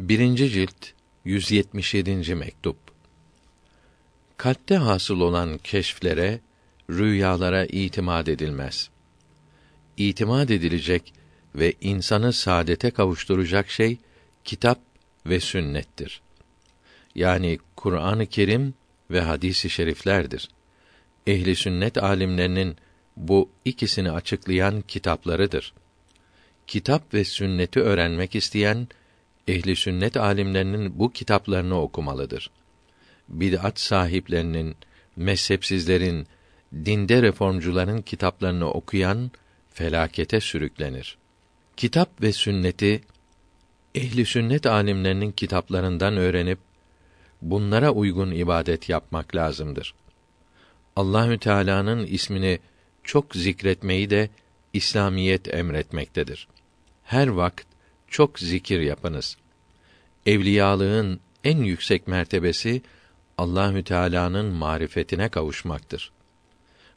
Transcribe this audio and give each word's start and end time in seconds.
Birinci 0.00 0.50
cilt 0.50 0.92
177. 1.24 2.34
mektup. 2.34 2.76
Kalpte 4.36 4.76
hasıl 4.76 5.20
olan 5.20 5.58
keşflere, 5.58 6.40
rüyalara 6.90 7.64
itimat 7.64 8.28
edilmez. 8.28 8.90
İtimat 9.96 10.50
edilecek 10.50 11.12
ve 11.54 11.74
insanı 11.80 12.32
saadete 12.32 12.90
kavuşturacak 12.90 13.70
şey 13.70 13.98
kitap 14.44 14.78
ve 15.26 15.40
sünnettir. 15.40 16.20
Yani 17.14 17.58
Kur'an-ı 17.76 18.26
Kerim 18.26 18.74
ve 19.10 19.20
hadis-i 19.20 19.70
şeriflerdir. 19.70 20.48
Ehli 21.26 21.56
sünnet 21.56 22.02
alimlerinin 22.02 22.76
bu 23.16 23.50
ikisini 23.64 24.10
açıklayan 24.10 24.80
kitaplarıdır. 24.88 25.72
Kitap 26.66 27.14
ve 27.14 27.24
sünneti 27.24 27.80
öğrenmek 27.80 28.34
isteyen 28.34 28.88
ehli 29.50 29.76
sünnet 29.76 30.16
alimlerinin 30.16 30.98
bu 30.98 31.12
kitaplarını 31.12 31.80
okumalıdır. 31.80 32.50
Bid'at 33.28 33.80
sahiplerinin, 33.80 34.76
mezhepsizlerin, 35.16 36.26
dinde 36.72 37.22
reformcuların 37.22 38.02
kitaplarını 38.02 38.70
okuyan 38.70 39.30
felakete 39.70 40.40
sürüklenir. 40.40 41.18
Kitap 41.76 42.22
ve 42.22 42.32
sünneti 42.32 43.00
ehli 43.94 44.26
sünnet 44.26 44.66
alimlerinin 44.66 45.32
kitaplarından 45.32 46.16
öğrenip 46.16 46.58
bunlara 47.42 47.90
uygun 47.90 48.30
ibadet 48.30 48.88
yapmak 48.88 49.36
lazımdır. 49.36 49.94
Allahü 50.96 51.38
Teala'nın 51.38 52.06
ismini 52.06 52.58
çok 53.04 53.36
zikretmeyi 53.36 54.10
de 54.10 54.28
İslamiyet 54.72 55.54
emretmektedir. 55.54 56.48
Her 57.02 57.28
vakt 57.28 57.69
çok 58.10 58.38
zikir 58.38 58.80
yapınız. 58.80 59.36
Evliyalığın 60.26 61.20
en 61.44 61.58
yüksek 61.58 62.06
mertebesi 62.06 62.82
Allahü 63.38 63.84
Teala'nın 63.84 64.46
marifetine 64.46 65.28
kavuşmaktır. 65.28 66.12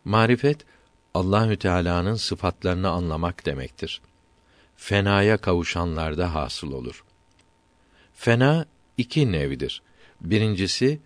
Marifet 0.06 0.66
Allahü 1.14 1.58
Teala'nın 1.58 2.16
sıfatlarını 2.16 2.90
anlamak 2.90 3.46
demektir. 3.46 4.02
Fenaya 4.76 5.38
kavuşanlarda 5.38 6.34
hasıl 6.34 6.72
olur. 6.72 7.04
Fena 8.14 8.66
iki 8.98 9.32
nevdir. 9.32 9.82
Birincisi 10.22 11.00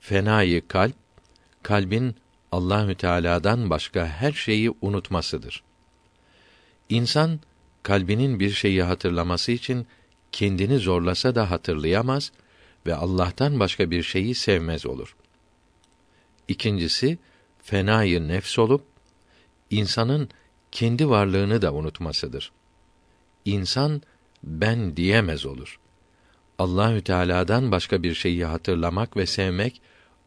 fenayı 0.00 0.68
kalp, 0.68 0.94
kalbin 1.62 2.16
Allahü 2.52 2.94
Teala'dan 2.94 3.70
başka 3.70 4.06
her 4.06 4.32
şeyi 4.32 4.74
unutmasıdır. 4.80 5.62
İnsan 6.88 7.40
kalbinin 7.84 8.40
bir 8.40 8.50
şeyi 8.50 8.82
hatırlaması 8.82 9.52
için 9.52 9.86
kendini 10.32 10.78
zorlasa 10.78 11.34
da 11.34 11.50
hatırlayamaz 11.50 12.32
ve 12.86 12.94
Allah'tan 12.94 13.60
başka 13.60 13.90
bir 13.90 14.02
şeyi 14.02 14.34
sevmez 14.34 14.86
olur. 14.86 15.16
İkincisi 16.48 17.18
fenayı 17.62 18.28
nefs 18.28 18.58
olup 18.58 18.84
insanın 19.70 20.28
kendi 20.72 21.08
varlığını 21.08 21.62
da 21.62 21.74
unutmasıdır. 21.74 22.52
İnsan 23.44 24.02
ben 24.42 24.96
diyemez 24.96 25.46
olur. 25.46 25.80
Allahü 26.58 27.00
Teala'dan 27.00 27.72
başka 27.72 28.02
bir 28.02 28.14
şeyi 28.14 28.44
hatırlamak 28.44 29.16
ve 29.16 29.26
sevmek 29.26 29.80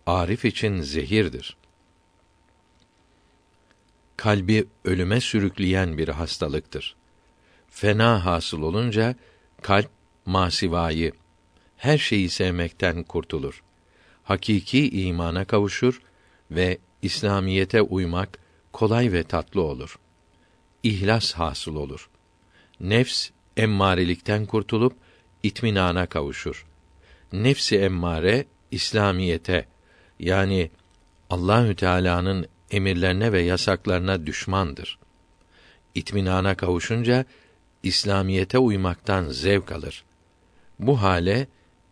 arif 0.05 0.45
için 0.45 0.81
zehirdir. 0.81 1.57
Kalbi 4.17 4.67
ölüme 4.85 5.21
sürükleyen 5.21 5.97
bir 5.97 6.07
hastalıktır. 6.07 6.95
Fena 7.79 8.25
hasıl 8.25 8.61
olunca 8.61 9.15
kalp 9.61 9.89
masivayı 10.25 11.11
her 11.77 11.97
şeyi 11.97 12.29
sevmekten 12.29 13.03
kurtulur. 13.03 13.63
Hakiki 14.23 14.89
imana 14.89 15.45
kavuşur 15.45 16.01
ve 16.51 16.77
İslamiyete 17.01 17.81
uymak 17.81 18.39
kolay 18.73 19.11
ve 19.11 19.23
tatlı 19.23 19.61
olur. 19.61 19.99
İhlas 20.83 21.33
hasıl 21.33 21.75
olur. 21.75 22.09
Nefs 22.79 23.29
emmarelikten 23.57 24.45
kurtulup 24.45 24.93
itminana 25.43 26.05
kavuşur. 26.05 26.65
Nefsi 27.33 27.77
emmare 27.77 28.45
İslamiyete 28.71 29.65
yani 30.19 30.71
Allahü 31.29 31.75
Teala'nın 31.75 32.47
emirlerine 32.71 33.31
ve 33.31 33.41
yasaklarına 33.41 34.25
düşmandır. 34.25 34.99
İtminana 35.95 36.55
kavuşunca 36.55 37.25
İslamiyete 37.83 38.57
uymaktan 38.57 39.29
zevk 39.29 39.71
alır. 39.71 40.03
Bu 40.79 41.01
hale 41.01 41.47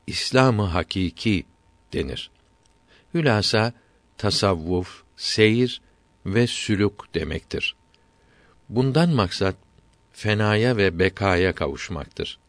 İslamı 0.08 0.64
hakiki 0.64 1.46
denir. 1.94 2.32
Hülasa 3.14 3.74
tasavvuf, 4.18 5.04
seyir 5.16 5.82
ve 6.26 6.48
sülük 6.48 7.16
demektir. 7.16 7.76
Bundan 8.70 9.10
maksat 9.10 9.56
fenaya 10.12 10.78
ve 10.78 11.00
bekaya 11.00 11.56
kavuşmaktır. 11.56 12.40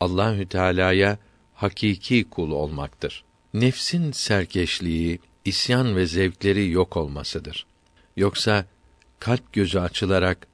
Allahü 0.00 0.48
Teala'ya 0.48 1.18
hakiki 1.54 2.30
kul 2.30 2.50
olmaktır. 2.50 3.24
Nefsin 3.54 4.12
serkeşliği, 4.12 5.18
isyan 5.44 5.96
ve 5.96 6.06
zevkleri 6.06 6.70
yok 6.70 6.96
olmasıdır. 6.96 7.66
Yoksa 8.16 8.66
kalp 9.20 9.52
gözü 9.52 9.78
açılarak 9.78 10.46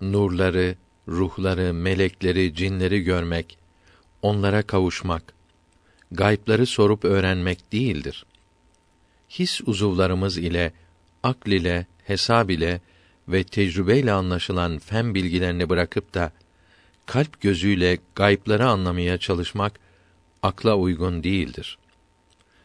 nurları, 0.00 0.76
ruhları, 1.08 1.74
melekleri, 1.74 2.54
cinleri 2.54 3.00
görmek, 3.00 3.58
onlara 4.22 4.62
kavuşmak, 4.62 5.22
gaypları 6.12 6.66
sorup 6.66 7.04
öğrenmek 7.04 7.72
değildir. 7.72 8.26
His 9.30 9.60
uzuvlarımız 9.66 10.38
ile, 10.38 10.72
akl 11.22 11.50
ile, 11.50 11.86
hesab 12.04 12.48
ile 12.48 12.80
ve 13.28 13.44
tecrübeyle 13.44 14.12
anlaşılan 14.12 14.78
fen 14.78 15.14
bilgilerini 15.14 15.68
bırakıp 15.68 16.14
da 16.14 16.32
kalp 17.06 17.40
gözüyle 17.40 17.98
gaypları 18.14 18.68
anlamaya 18.68 19.18
çalışmak 19.18 19.80
akla 20.42 20.76
uygun 20.76 21.22
değildir. 21.22 21.78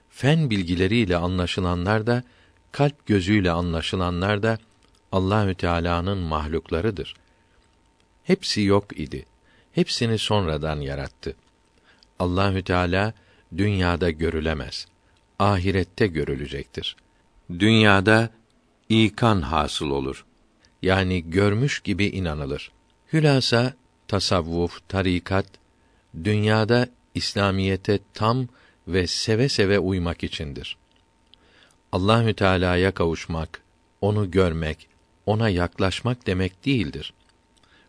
Fen 0.10 0.50
bilgileriyle 0.50 1.18
anlaşılanlar 1.18 2.08
da 2.08 2.24
kalp 2.72 3.06
gözüyle 3.06 3.52
anlaşılanlar 3.52 4.44
da 4.44 4.58
Allahü 5.12 5.56
Teala'nın 5.56 6.18
mahluklarıdır. 6.18 7.16
Hepsi 8.26 8.62
yok 8.62 9.00
idi. 9.00 9.26
Hepsini 9.72 10.18
sonradan 10.18 10.80
yarattı. 10.80 11.36
Allahü 12.20 12.64
Teala 12.64 13.14
dünyada 13.58 14.12
görülemez. 14.12 14.88
Ahirette 15.40 16.08
görülecektir. 16.08 16.96
Dünyada 17.60 18.30
ikan 18.90 19.42
hasıl 19.42 19.90
olur. 19.90 20.26
Yani 20.82 21.30
görmüş 21.30 21.80
gibi 21.80 22.06
inanılır. 22.06 22.72
Hülasa 23.14 23.74
tasavvuf, 24.08 24.90
tarikat 24.90 25.46
dünyada 26.24 26.88
İslamiyete 27.16 28.00
tam 28.14 28.48
ve 28.88 29.08
seve 29.08 29.50
seve 29.50 29.80
uymak 29.80 30.24
içindir. 30.24 30.78
Allahü 31.92 32.34
Teala'ya 32.34 32.92
kavuşmak, 32.92 33.62
onu 34.02 34.32
görmek, 34.32 34.88
ona 35.26 35.50
yaklaşmak 35.50 36.28
demek 36.28 36.66
değildir. 36.66 37.14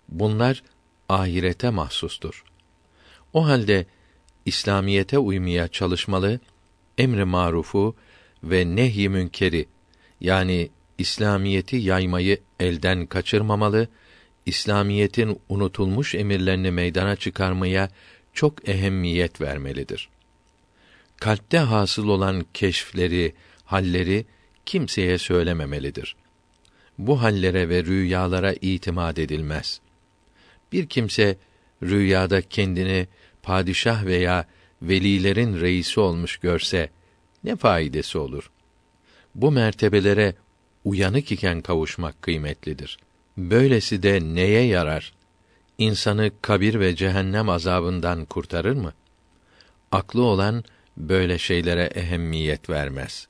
Bunlar 0.08 0.62
ahirete 1.08 1.70
mahsustur. 1.70 2.44
O 3.32 3.46
halde 3.46 3.86
İslamiyete 4.44 5.18
uymaya 5.18 5.68
çalışmalı, 5.68 6.40
emri 6.98 7.24
marufu 7.24 7.96
ve 8.42 8.76
nehy 8.76 9.08
münkeri 9.08 9.66
yani 10.20 10.70
İslamiyeti 10.98 11.76
yaymayı 11.76 12.40
elden 12.60 13.06
kaçırmamalı, 13.06 13.88
İslamiyetin 14.46 15.40
unutulmuş 15.48 16.14
emirlerini 16.14 16.70
meydana 16.70 17.16
çıkarmaya 17.16 17.90
çok 18.32 18.68
ehemmiyet 18.68 19.40
vermelidir. 19.40 20.08
Kalpte 21.16 21.58
hasıl 21.58 22.08
olan 22.08 22.46
keşfleri, 22.54 23.34
halleri 23.64 24.26
kimseye 24.66 25.18
söylememelidir. 25.18 26.16
Bu 26.98 27.22
hallere 27.22 27.68
ve 27.68 27.84
rüyalara 27.84 28.54
itimat 28.60 29.18
edilmez. 29.18 29.80
Bir 30.76 30.86
kimse 30.86 31.36
rüyada 31.82 32.42
kendini 32.42 33.06
padişah 33.42 34.04
veya 34.04 34.46
velilerin 34.82 35.60
reisi 35.60 36.00
olmuş 36.00 36.36
görse 36.36 36.90
ne 37.44 37.56
faydası 37.56 38.20
olur? 38.20 38.50
Bu 39.34 39.50
mertebelere 39.50 40.34
uyanık 40.84 41.32
iken 41.32 41.60
kavuşmak 41.60 42.22
kıymetlidir. 42.22 42.98
Böylesi 43.36 44.02
de 44.02 44.20
neye 44.20 44.62
yarar? 44.62 45.12
İnsanı 45.78 46.30
kabir 46.42 46.80
ve 46.80 46.96
cehennem 46.96 47.48
azabından 47.48 48.24
kurtarır 48.24 48.76
mı? 48.76 48.92
Aklı 49.92 50.22
olan 50.22 50.64
böyle 50.96 51.38
şeylere 51.38 51.84
ehemmiyet 51.84 52.70
vermez. 52.70 53.28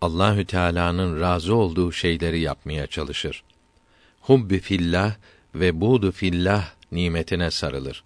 Allahü 0.00 0.44
Teala'nın 0.44 1.20
razı 1.20 1.54
olduğu 1.54 1.92
şeyleri 1.92 2.40
yapmaya 2.40 2.86
çalışır. 2.86 3.42
Hubbi 4.20 4.58
fillah 4.60 5.14
ve 5.54 5.80
budu 5.80 6.12
fillah 6.12 6.70
nimetine 6.92 7.50
sarılır. 7.50 8.04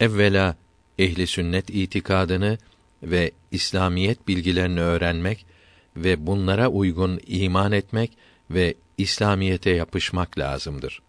Evvela 0.00 0.56
ehli 0.98 1.26
sünnet 1.26 1.70
itikadını 1.70 2.58
ve 3.02 3.30
İslamiyet 3.50 4.28
bilgilerini 4.28 4.80
öğrenmek 4.80 5.46
ve 5.96 6.26
bunlara 6.26 6.68
uygun 6.68 7.20
iman 7.26 7.72
etmek 7.72 8.12
ve 8.50 8.74
İslamiyete 8.98 9.70
yapışmak 9.70 10.38
lazımdır. 10.38 11.02